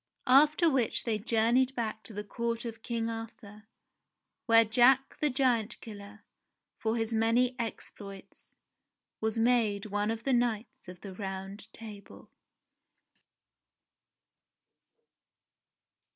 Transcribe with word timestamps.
After 0.25 0.67
which 0.67 1.03
they 1.03 1.19
journeyed 1.19 1.75
back 1.75 2.01
to 2.05 2.11
the 2.13 2.23
court 2.23 2.65
of 2.65 2.81
King 2.81 3.05
^ 3.05 3.07
Arthur, 3.11 3.67
where 4.47 4.65
Jack 4.65 5.19
the 5.19 5.29
Giant 5.29 5.79
Killer, 5.79 6.23
for 6.79 6.97
his 6.97 7.13
many 7.13 7.55
exploits, 7.59 8.55
I 8.57 9.17
was 9.21 9.37
made 9.37 9.85
one 9.85 10.09
of 10.09 10.23
the 10.23 10.33
Knights 10.33 10.87
of 10.87 11.01
the 11.01 11.13
Round 11.13 11.71
Table. 11.71 12.31